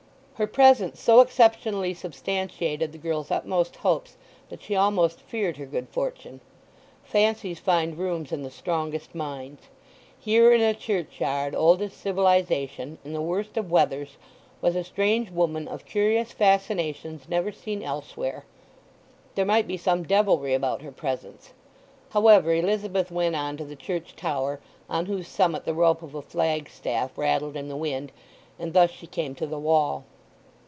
[0.35, 4.17] Her presence so exceptionally substantiated the girl's utmost hopes
[4.49, 6.41] that she almost feared her good fortune.
[7.03, 9.67] Fancies find rooms in the strongest minds.
[10.19, 14.17] Here, in a churchyard old as civilization, in the worst of weathers,
[14.63, 18.43] was a strange woman of curious fascinations never seen elsewhere:
[19.35, 21.53] there might be some devilry about her presence.
[22.09, 24.59] However, Elizabeth went on to the church tower,
[24.89, 28.11] on whose summit the rope of a flagstaff rattled in the wind;
[28.57, 30.03] and thus she came to the wall.